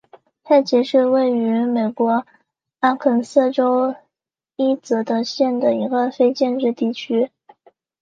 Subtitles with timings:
[0.43, 2.25] 塞奇是位于美国
[2.79, 3.93] 阿肯色州
[4.55, 7.29] 伊泽德县的一个非建制地区。